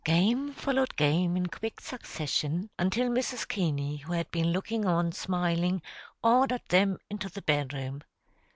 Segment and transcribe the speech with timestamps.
[0.03, 3.47] Game followed game in quick succession, until Mrs.
[3.47, 5.83] Keaney, who had been looking on smiling,
[6.23, 8.01] ordered them into the bedroom.